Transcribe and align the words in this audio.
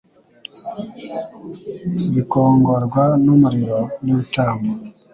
bikongorwa 2.15 3.03
n 3.23 3.25
umuriro 3.33 3.79
n 4.03 4.05
ibitambo 4.13 4.71